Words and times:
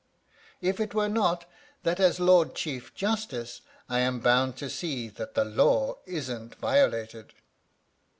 "If 0.69 0.79
it 0.79 0.95
were 0.95 1.07
not 1.09 1.45
that 1.83 1.99
as 1.99 2.19
Lord 2.19 2.55
Chief 2.55 2.91
Justice 2.95 3.61
I 3.87 3.99
am 3.99 4.19
bound 4.19 4.57
to 4.57 4.67
see 4.67 5.09
that 5.09 5.35
the 5.35 5.45
law 5.45 5.99
isn't 6.07 6.55
violated." 6.55 7.33